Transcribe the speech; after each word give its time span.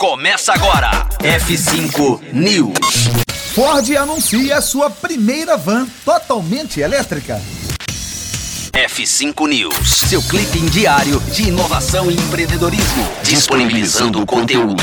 Começa 0.00 0.54
agora. 0.54 1.06
F5 1.18 2.32
News. 2.32 3.10
Ford 3.54 3.86
anuncia 3.98 4.58
sua 4.62 4.88
primeira 4.88 5.58
van 5.58 5.86
totalmente 6.06 6.80
elétrica. 6.80 7.38
F5 8.72 9.46
News, 9.46 9.90
seu 10.08 10.22
clipe 10.22 10.58
diário 10.70 11.20
de 11.34 11.48
inovação 11.48 12.10
e 12.10 12.14
empreendedorismo, 12.14 13.06
disponibilizando 13.22 14.22
o 14.22 14.24
conteúdo. 14.24 14.82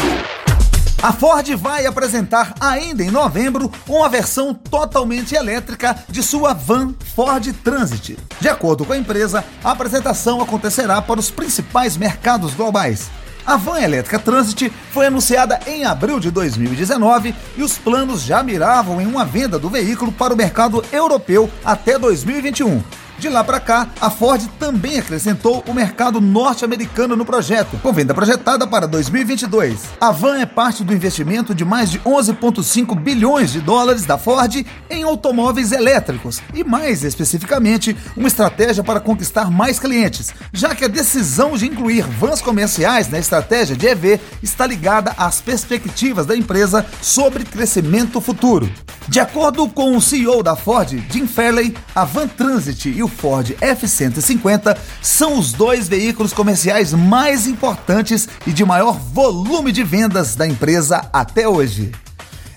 A 1.02 1.11
Ford 1.11 1.49
vai 1.55 1.88
apresentar 1.88 2.54
ainda 2.59 3.04
em 3.04 3.09
novembro 3.09 3.71
uma 3.88 4.07
versão 4.07 4.54
totalmente 4.54 5.34
elétrica 5.34 5.97
de 6.07 6.21
sua 6.21 6.54
van 6.54 6.93
Ford 7.15 7.52
Transit. 7.63 8.20
De 8.39 8.49
acordo 8.49 8.86
com 8.86 8.93
a 8.93 8.97
empresa, 8.97 9.43
a 9.63 9.71
apresentação 9.71 10.41
acontecerá 10.41 11.02
para 11.02 11.20
os 11.20 11.31
principais 11.31 11.97
mercados 11.97 12.54
globais. 12.54 13.09
A 13.48 13.55
van 13.55 13.79
elétrica 13.79 14.20
Transit 14.20 14.70
foi 14.91 15.05
anunciada 15.05 15.57
em 15.66 15.86
abril 15.86 16.20
de 16.20 16.29
2019 16.29 17.33
e 17.56 17.64
os 17.64 17.78
planos 17.78 18.21
já 18.21 18.43
miravam 18.43 19.00
em 19.00 19.07
uma 19.07 19.23
venda 19.23 19.57
do 19.57 19.70
veículo 19.70 20.11
para 20.11 20.33
o 20.33 20.37
mercado 20.37 20.83
europeu 20.92 21.50
até 21.64 21.97
2021. 21.97 22.83
De 23.20 23.30
lá 23.30 23.44
para 23.44 23.60
cá, 23.60 23.88
a 24.00 24.12
Ford 24.12 24.39
também 24.60 25.00
acrescentou 25.00 25.64
o 25.68 25.74
mercado 25.74 26.21
norte-americano 26.21 27.16
no 27.16 27.26
projeto, 27.26 27.76
com 27.82 27.92
venda 27.92 28.14
projetada 28.14 28.68
para 28.68 28.88
2022. 28.88 29.86
A 30.00 30.12
van 30.12 30.38
é 30.38 30.46
parte 30.46 30.84
do 30.84 30.93
investimento 30.93 31.56
de 31.56 31.66
mais 31.66 31.90
de 31.90 31.98
11,5 32.02 32.95
bilhões 32.95 33.52
de 33.52 33.59
dólares 33.59 34.06
da 34.06 34.20
Ford 34.20 34.64
em 34.88 35.02
automóveis 35.02 35.72
elétricos 35.72 36.44
e, 36.53 36.64
mais 36.64 37.03
especificamente, 37.03 37.98
uma 38.16 38.28
estratégia 38.28 38.84
para 38.84 39.00
conquistar 39.00 39.50
mais 39.50 39.80
clientes, 39.80 40.31
já 40.54 40.76
que 40.76 40.86
a 40.86 40.88
decisão 40.88 41.58
de 41.58 41.66
incluir 41.66 42.04
vans 42.04 42.40
comerciais 42.40 43.09
na 43.09 43.18
estratégia 43.18 43.76
de 43.76 43.88
EV 43.88 44.20
está 44.44 44.68
ligada 44.68 45.16
às 45.18 45.42
perspectivas 45.42 46.28
da 46.28 46.38
empresa 46.38 46.86
sobre 47.02 47.44
crescimento 47.44 48.22
futuro. 48.22 48.72
De 49.09 49.22
acordo 49.22 49.70
com 49.70 49.96
o 49.96 50.02
CEO 50.02 50.44
da 50.44 50.54
Ford, 50.54 50.90
Jim 51.09 51.26
Fairley, 51.26 51.74
a 51.96 52.04
Van 52.04 52.28
Transit 52.28 52.90
e 52.90 53.02
o 53.08 53.09
Ford 53.09 53.55
F-150 53.59 54.77
são 55.02 55.39
os 55.39 55.53
dois 55.53 55.88
veículos 55.88 56.33
comerciais 56.33 56.94
mais 56.94 57.47
importantes 57.47 58.27
e 58.45 58.52
de 58.52 58.63
maior 58.63 59.00
volume 59.00 59.72
de 59.72 59.83
vendas 59.83 60.36
da 60.36 60.45
empresa 60.45 61.09
até 61.11 61.47
hoje. 61.47 61.91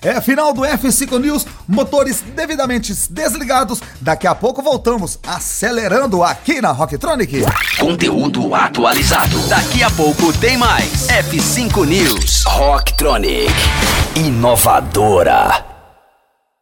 É 0.03 0.19
final 0.19 0.51
do 0.51 0.61
F5 0.61 1.19
News, 1.19 1.45
motores 1.67 2.23
devidamente 2.35 2.91
desligados. 3.09 3.81
Daqui 4.01 4.25
a 4.25 4.33
pouco 4.33 4.61
voltamos 4.61 5.19
acelerando 5.25 6.23
aqui 6.23 6.59
na 6.59 6.71
Rocktronic. 6.71 7.43
Conteúdo 7.79 8.53
atualizado. 8.55 9.37
Daqui 9.47 9.83
a 9.83 9.91
pouco 9.91 10.33
tem 10.33 10.57
mais. 10.57 11.07
F5 11.07 11.85
News. 11.85 12.43
Rocktronic. 12.45 13.53
Inovadora. 14.15 15.70